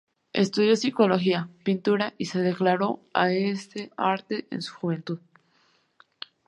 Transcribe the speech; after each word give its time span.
Estudió 0.33 0.75
psicología, 0.75 1.47
pintura 1.63 2.15
y 2.17 2.25
se 2.25 2.39
dedicó 2.39 3.03
a 3.13 3.31
este 3.33 3.91
arte 3.97 4.47
en 4.49 4.63
su 4.63 4.73
juventud. 4.73 5.19